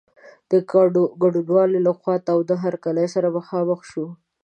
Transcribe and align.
د 0.51 0.51
ګډونوالو 1.21 1.77
له 1.85 1.91
خوا 1.99 2.15
تاوده 2.27 2.55
هرکلی 2.63 3.07
سره 3.15 3.27
مخامخ 3.37 3.79
شو. 3.91 4.05